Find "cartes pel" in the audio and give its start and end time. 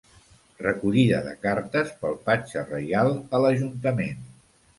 1.43-2.17